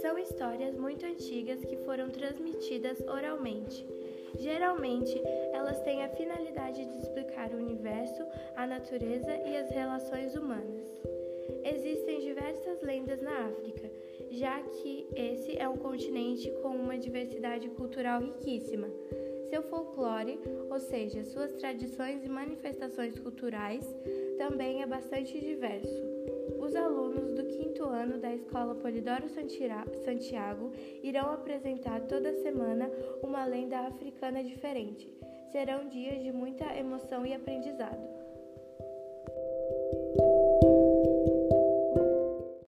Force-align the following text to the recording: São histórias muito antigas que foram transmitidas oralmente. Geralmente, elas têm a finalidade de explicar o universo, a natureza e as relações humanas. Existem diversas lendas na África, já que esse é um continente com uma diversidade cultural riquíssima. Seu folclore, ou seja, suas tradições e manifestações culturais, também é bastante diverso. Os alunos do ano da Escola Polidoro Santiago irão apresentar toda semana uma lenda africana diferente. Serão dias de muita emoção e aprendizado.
São 0.00 0.18
histórias 0.18 0.76
muito 0.76 1.04
antigas 1.04 1.64
que 1.64 1.76
foram 1.78 2.08
transmitidas 2.08 3.00
oralmente. 3.02 3.86
Geralmente, 4.38 5.20
elas 5.52 5.80
têm 5.82 6.02
a 6.02 6.08
finalidade 6.08 6.84
de 6.84 6.98
explicar 6.98 7.50
o 7.50 7.58
universo, 7.58 8.24
a 8.56 8.66
natureza 8.66 9.36
e 9.46 9.56
as 9.56 9.70
relações 9.70 10.34
humanas. 10.34 10.86
Existem 11.64 12.20
diversas 12.20 12.80
lendas 12.80 13.20
na 13.20 13.46
África, 13.46 13.90
já 14.30 14.60
que 14.62 15.06
esse 15.14 15.58
é 15.58 15.68
um 15.68 15.76
continente 15.76 16.50
com 16.62 16.68
uma 16.68 16.96
diversidade 16.96 17.68
cultural 17.68 18.20
riquíssima. 18.20 18.88
Seu 19.50 19.62
folclore, 19.62 20.38
ou 20.70 20.78
seja, 20.78 21.24
suas 21.24 21.52
tradições 21.54 22.24
e 22.24 22.28
manifestações 22.28 23.18
culturais, 23.18 23.84
também 24.38 24.82
é 24.82 24.86
bastante 24.86 25.38
diverso. 25.38 26.02
Os 26.58 26.74
alunos 26.74 27.32
do 27.34 27.39
ano 27.90 28.18
da 28.18 28.34
Escola 28.34 28.74
Polidoro 28.74 29.28
Santiago 29.28 30.72
irão 31.02 31.32
apresentar 31.32 32.00
toda 32.02 32.32
semana 32.42 32.90
uma 33.22 33.44
lenda 33.44 33.80
africana 33.80 34.42
diferente. 34.42 35.10
Serão 35.52 35.88
dias 35.88 36.22
de 36.22 36.32
muita 36.32 36.64
emoção 36.76 37.26
e 37.26 37.34
aprendizado. 37.34 38.08